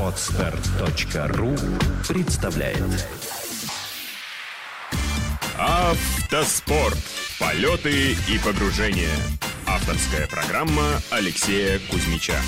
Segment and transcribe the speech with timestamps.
[0.00, 1.54] Отстар.ру
[2.08, 2.78] представляет
[5.58, 6.96] Автоспорт.
[7.38, 9.14] Полеты и погружения.
[9.66, 12.40] Авторская программа Алексея Кузьмича.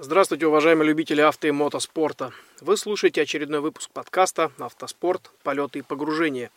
[0.00, 2.32] Здравствуйте, уважаемые любители авто и мотоспорта.
[2.62, 5.30] Вы слушаете очередной выпуск подкаста «Автоспорт.
[5.42, 6.50] Полеты и погружения».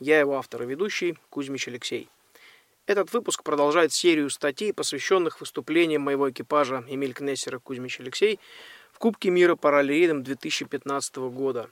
[0.00, 2.08] Я его автор и ведущий Кузьмич Алексей.
[2.86, 8.38] Этот выпуск продолжает серию статей, посвященных выступлениям моего экипажа Эмиль Кнессера Кузьмич Алексей
[8.92, 11.70] в Кубке мира по ралли-рейдам 2015 года.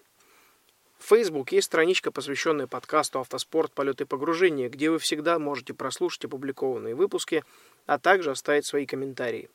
[0.98, 3.72] В Facebook есть страничка, посвященная подкасту «Автоспорт.
[3.74, 7.44] Полеты и погружения», где вы всегда можете прослушать опубликованные выпуски,
[7.84, 9.50] а также оставить свои комментарии.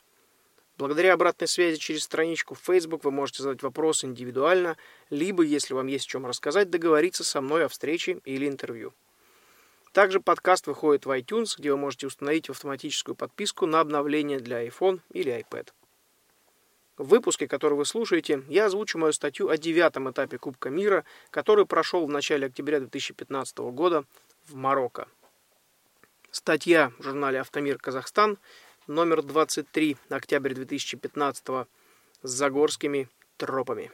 [0.78, 4.78] Благодаря обратной связи через страничку в Facebook вы можете задать вопросы индивидуально,
[5.10, 8.94] либо, если вам есть о чем рассказать, договориться со мной о встрече или интервью.
[9.98, 15.02] Также подкаст выходит в iTunes, где вы можете установить автоматическую подписку на обновление для iPhone
[15.10, 15.70] или iPad.
[16.98, 21.66] В выпуске, который вы слушаете, я озвучу мою статью о девятом этапе Кубка мира, который
[21.66, 24.04] прошел в начале октября 2015 года
[24.46, 25.08] в Марокко.
[26.30, 28.38] Статья в журнале «Автомир Казахстан»
[28.86, 31.66] номер 23, октябрь 2015 с
[32.22, 33.90] Загорскими тропами.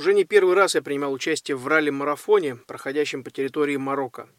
[0.00, 4.30] Уже не первый раз я принимал участие в ралли-марафоне, проходящем по территории Марокко.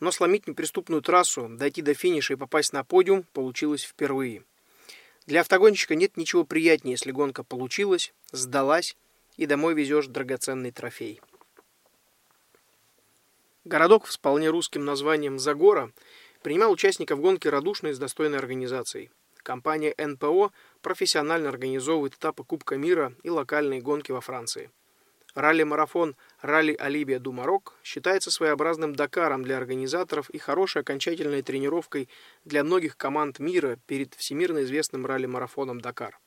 [0.00, 4.44] Но сломить неприступную трассу, дойти до финиша и попасть на подиум получилось впервые.
[5.26, 8.96] Для автогонщика нет ничего приятнее, если гонка получилась, сдалась
[9.36, 11.20] и домой везешь драгоценный трофей.
[13.66, 15.92] Городок с вполне русским названием Загора
[16.40, 19.10] принимал участников гонки радушно и с достойной организацией.
[19.36, 24.70] Компания НПО профессионально организовывает этапы Кубка мира и локальные гонки во Франции.
[25.34, 32.08] Ралли-марафон «Ралли Алибия ду Марок» считается своеобразным Дакаром для организаторов и хорошей окончательной тренировкой
[32.44, 36.20] для многих команд мира перед всемирно известным ралли-марафоном Дакар.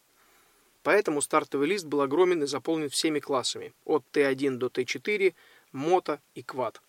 [0.84, 5.34] Поэтому стартовый лист был огромен и заполнен всеми классами– от Т1 до Т4,
[5.72, 6.82] мото и квад.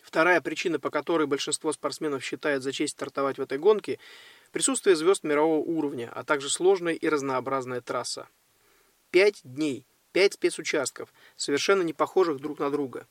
[0.00, 4.00] Вторая причина, по которой большинство спортсменов считает за честь стартовать в этой гонке–
[4.50, 8.28] присутствие звезд мирового уровня, а также сложная и разнообразная трасса.
[9.12, 13.06] Пять дней– Пять спецучастков, совершенно не похожих друг на друга.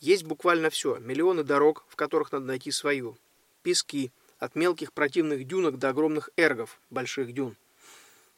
[0.00, 0.96] Есть буквально все.
[0.98, 3.16] Миллионы дорог, в которых надо найти свою.
[3.62, 7.56] Пески, от мелких противных дюнок до огромных эргов, больших дюн.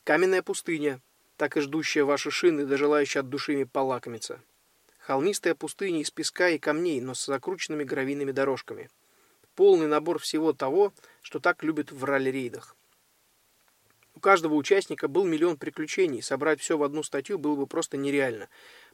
[0.05, 1.01] Каменная пустыня,
[1.37, 4.41] так и ждущая ваши шины, да желающая от души ими полакомиться.
[4.99, 8.91] Холмистая пустыня из песка и камней, но с закрученными гравийными дорожками.
[9.55, 10.93] Полный набор всего того,
[11.23, 12.76] что так любят в ралли-рейдах.
[14.17, 18.49] У каждого участника был миллион приключений, собрать все в одну статью было бы просто нереально.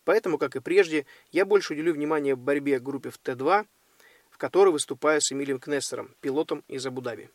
[0.05, 3.65] Поэтому, как и прежде, я больше уделю внимание борьбе группе в Т-2,
[4.31, 7.31] в которой выступаю с Эмилием Кнессером, пилотом из Абу-Даби.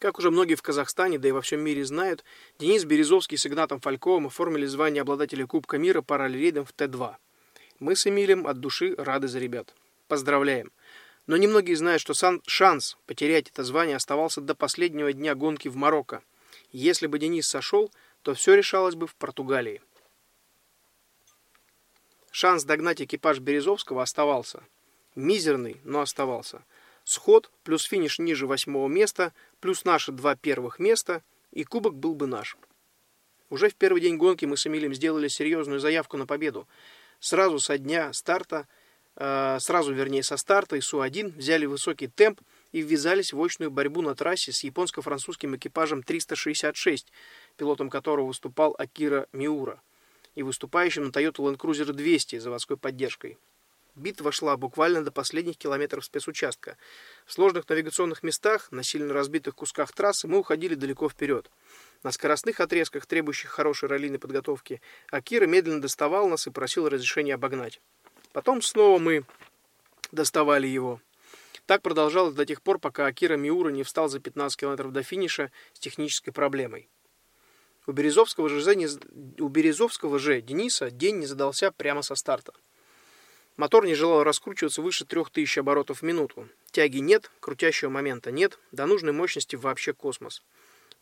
[0.00, 2.24] Как уже многие в Казахстане, да и во всем мире знают,
[2.58, 7.14] Денис Березовский с Игнатом Фальковым оформили звание обладателя Кубка мира ралли-рейдам в Т-2.
[7.78, 9.76] Мы с Эмилием от души рады за ребят.
[10.08, 10.72] Поздравляем!
[11.26, 12.14] Но немногие знают, что
[12.46, 16.22] шанс потерять это звание оставался до последнего дня гонки в Марокко.
[16.72, 19.80] Если бы Денис сошел, то все решалось бы в Португалии.
[22.30, 24.62] Шанс догнать экипаж Березовского оставался.
[25.14, 26.64] Мизерный, но оставался.
[27.04, 32.26] Сход плюс финиш ниже восьмого места, плюс наши два первых места, и кубок был бы
[32.26, 32.56] наш.
[33.50, 36.66] Уже в первый день гонки мы с Эмилием сделали серьезную заявку на победу.
[37.20, 38.66] Сразу со дня старта–
[39.16, 42.40] сразу, вернее, со старта ИСУ-1 взяли высокий темп
[42.72, 47.12] и ввязались в очную борьбу на трассе с японско-французским экипажем 366,
[47.56, 49.80] пилотом которого выступал Акира Миура,
[50.34, 53.38] и выступающим на Toyota Land Cruiser 200 заводской поддержкой.
[53.94, 56.78] Битва шла буквально до последних километров спецучастка.
[57.26, 61.50] В сложных навигационных местах, на сильно разбитых кусках трассы мы уходили далеко вперед.
[62.02, 64.80] На скоростных отрезках, требующих хорошей раллийной подготовки,
[65.10, 67.82] Акира медленно доставал нас и просил разрешения обогнать.
[68.32, 69.24] Потом снова мы
[70.10, 71.00] доставали его.
[71.66, 75.52] Так продолжалось до тех пор, пока Акира Миура не встал за 15 километров до финиша
[75.74, 76.88] с технической проблемой.
[77.86, 78.60] У Березовского, же,
[79.38, 82.52] у Березовского же Дениса день не задался прямо со старта.
[83.56, 86.48] Мотор не желал раскручиваться выше 3000 оборотов в минуту.
[86.70, 90.42] Тяги нет, крутящего момента нет, до нужной мощности вообще космос.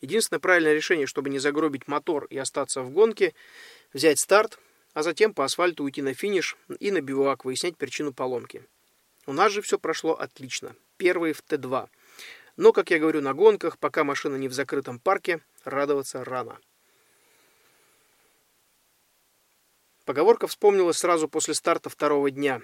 [0.00, 3.34] Единственное правильное решение, чтобы не загробить мотор и остаться в гонке,
[3.93, 4.58] взять старт,
[4.94, 8.64] а затем по асфальту уйти на финиш и на бивуак выяснять причину поломки.
[9.26, 10.75] У нас же все прошло отлично.
[10.96, 11.88] Первый в Т2.
[12.56, 16.58] Но, как я говорю, на гонках, пока машина не в закрытом парке, радоваться рано.
[20.04, 22.60] Поговорка вспомнилась сразу после старта второго дня.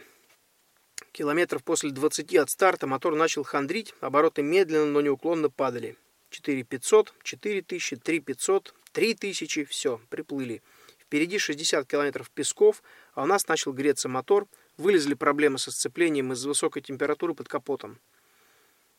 [1.12, 5.96] Километров после 20 от старта мотор начал хандрить, обороты медленно, но неуклонно падали.
[6.30, 10.62] 4500, 4000, 3500, 3000, все, приплыли.
[11.06, 12.82] Впереди 60 километров песков,
[13.14, 18.00] а у нас начал греться мотор, вылезли проблемы со сцеплением из-за высокой температуры под капотом.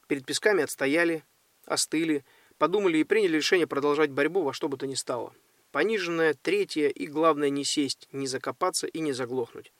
[0.07, 1.25] Перед песками отстояли,
[1.65, 2.23] остыли,
[2.57, 5.33] подумали и приняли решение продолжать борьбу во что бы то ни стало.
[5.73, 9.73] Пониженная, третья и, главное, не сесть, не закопаться и не заглохнуть.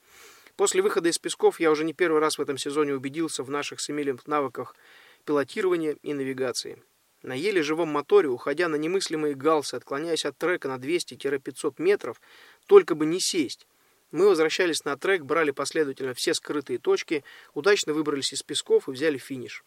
[0.54, 3.80] После выхода из песков я уже не первый раз в этом сезоне убедился в наших
[3.80, 4.76] с Эмилем навыках
[5.24, 6.82] пилотирования и навигации.
[7.22, 12.20] На еле живом моторе, уходя на немыслимые галсы, отклоняясь от трека на 200-500 метров,
[12.66, 13.66] только бы не сесть.
[14.12, 17.24] Мы возвращались на трек, брали последовательно все скрытые точки,
[17.54, 19.64] удачно выбрались из песков и взяли финиш.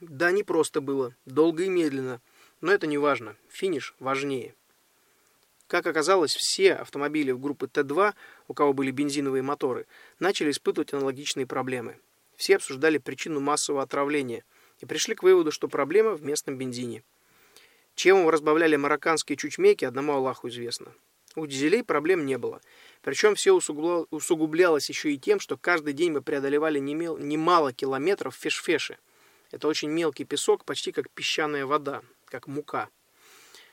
[0.00, 2.20] Да, не просто было, долго и медленно,
[2.60, 4.54] но это не важно, финиш важнее.
[5.68, 8.14] Как оказалось, все автомобили в группы Т2,
[8.48, 9.86] у кого были бензиновые моторы,
[10.18, 11.98] начали испытывать аналогичные проблемы.
[12.36, 14.44] Все обсуждали причину массового отравления–
[14.78, 17.02] и пришли к выводу, что проблема в местном бензине.
[17.94, 20.92] Чем его разбавляли марокканские чучмеки, одному Аллаху известно.
[21.34, 22.60] У дизелей проблем не было.
[23.02, 28.98] Причем все усугублялось еще и тем, что каждый день мы преодолевали немало километров в фешфеше.
[29.50, 32.88] Это очень мелкий песок, почти как песчаная вода, как мука,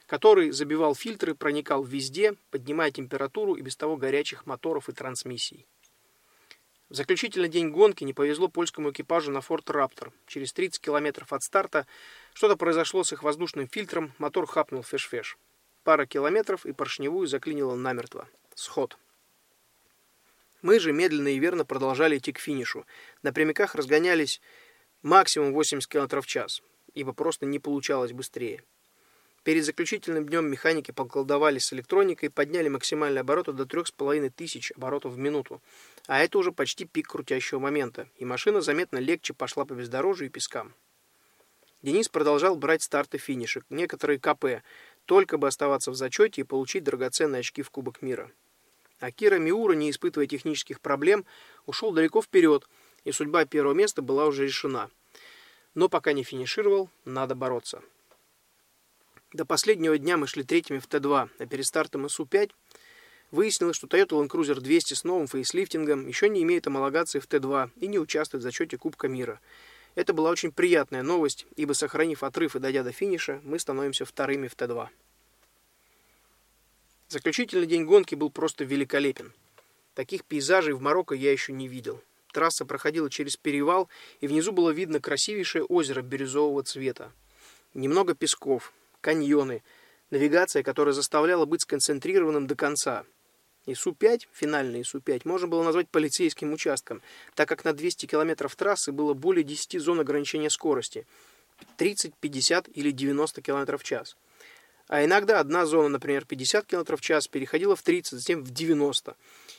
[0.06, 5.66] который забивал фильтры, проникал везде, поднимая температуру и без того горячих моторов и трансмиссий.
[6.94, 10.13] В заключительный день гонки не повезло польскому экипажу на Форт Раптор.
[10.28, 11.88] Через 30 километров от старта
[12.36, 15.40] что-то произошло с их воздушным фильтром, мотор хапнул феш-феш.
[15.84, 18.30] Пара километров и поршневую заклинило намертво.
[18.54, 18.95] Сход.
[20.62, 22.86] Мы же медленно и верно продолжали идти к финишу.
[23.24, 24.39] На прямиках разгонялись
[25.01, 26.62] максимум 80 км в час,
[26.94, 28.62] ибо просто не получалось быстрее.
[29.44, 35.62] Перед заключительным днем механики поколдовали с электроникой, подняли максимальные обороты до 3500 оборотов в минуту.
[36.07, 40.30] А это уже почти пик крутящего момента, и машина заметно легче пошла по бездорожью и
[40.30, 40.74] пескам.
[41.81, 44.63] Денис продолжал брать старты финишек, некоторые КП,
[45.04, 48.31] только бы оставаться в зачете и получить драгоценные очки в Кубок мира.
[49.00, 51.25] А Кира Миура, не испытывая технических проблем,
[51.66, 52.66] ушел далеко вперед,
[53.04, 54.89] и судьба первого места была уже решена.
[55.75, 57.81] Но пока не финишировал, надо бороться.
[59.34, 62.52] До последнего дня мы шли третьими в Т2, а перед стартом СУ-5
[63.32, 67.72] выяснилось, что Toyota Land Cruiser 200 с новым фейслифтингом еще не имеет homологации в Т2
[67.78, 69.40] и не участвует в зачете Кубка мира.
[69.96, 74.48] Это была очень приятная новость, ибо, сохранив отрыв и дойдя до финиша, мы становимся вторыми
[74.48, 74.88] в Т2.
[77.08, 79.34] Заключительный день гонки был просто великолепен.
[79.96, 82.00] Таких пейзажей в Марокко я еще не видел.
[82.34, 83.90] Трасса проходила через перевал,
[84.22, 87.12] и внизу было видно красивейшее озеро бирюзового цвета.
[87.74, 89.62] Немного песков, каньоны,
[90.10, 93.04] навигация, которая заставляла быть сконцентрированным до конца.
[93.66, 97.02] ИСУ-5, финальный ИСУ-5, можно было назвать полицейским участком,
[97.36, 101.06] так как на 200 километров трассы было более 10 зон ограничения скорости–
[101.78, 104.18] 30, 50 или 90 километров в час.
[104.88, 109.16] А иногда одна зона, например, 50 км в час, переходила в 30, затем в 90.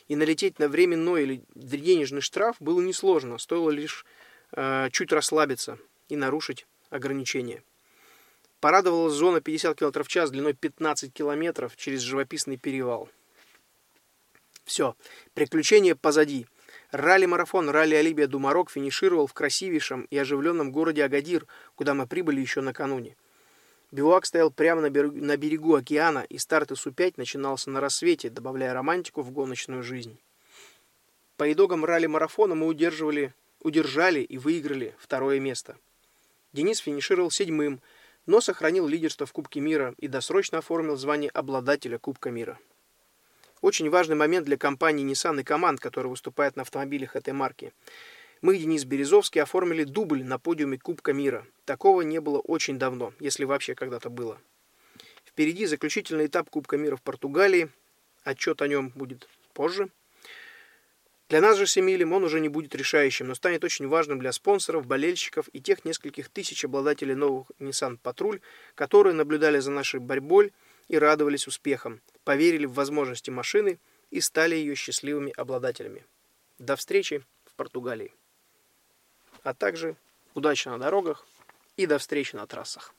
[0.09, 4.05] И налететь на временной или денежный штраф было несложно, стоило лишь
[4.53, 7.63] э, чуть расслабиться и нарушить ограничения.
[8.65, 13.11] Порадовала зона 50 км в час длиной 15 км через живописный перевал.
[14.65, 14.97] Все,
[15.35, 16.47] приключения позади.
[16.91, 22.63] Ралли-марафон «Ралли Алибия Думарок» финишировал в красивейшем и оживленном городе Агадир, куда мы прибыли еще
[22.63, 23.19] накануне.
[23.93, 28.73] Бивуак стоял прямо на берегу, на берегу океана, и старт ИСУ-5 начинался на рассвете, добавляя
[28.73, 30.17] романтику в гоночную жизнь.
[31.37, 35.77] По итогам ралли-марафона мы удерживали, удержали и выиграли второе место.
[36.55, 37.83] Денис финишировал седьмым–
[38.27, 42.59] но сохранил лидерство в Кубке мира и досрочно оформил звание обладателя Кубка мира.
[43.61, 47.73] Очень важный момент для компании Nissan и команд, которые выступают на автомобилях этой марки.
[48.43, 51.47] Мы, Денис Березовский, оформили дубль на подиуме Кубка мира.
[51.65, 54.39] Такого не было очень давно, если вообще когда-то было.
[55.25, 57.71] Впереди заключительный этап Кубка мира в Португалии.
[58.23, 59.89] Отчет о нем будет позже.
[61.29, 64.31] Для нас же с Эмилем он уже не будет решающим, но станет очень важным для
[64.33, 68.41] спонсоров, болельщиков и тех нескольких тысяч обладателей новых Nissan Патруль,
[68.75, 70.53] которые наблюдали за нашей борьбой
[70.89, 73.79] и радовались успехам, поверили в возможности машины
[74.11, 76.05] и стали ее счастливыми обладателями.
[76.59, 78.13] До встречи в Португалии.
[79.43, 79.97] А также
[80.35, 81.27] удачи на дорогах
[81.77, 82.95] и до встречи на трассах.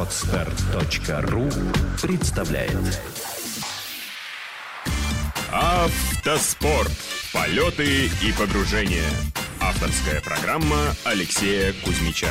[0.00, 1.50] Отстар.ру
[2.00, 3.00] представляет
[5.52, 6.90] Автоспорт.
[7.34, 9.10] Полеты и погружения.
[9.60, 12.30] Авторская программа Алексея Кузьмича.